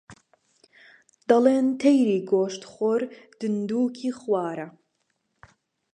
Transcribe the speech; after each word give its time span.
دەڵێن 1.29 1.67
تەیری 1.81 2.19
گۆشتخۆر 2.31 3.01
دندووکی 3.39 4.11
خوارە 4.19 4.67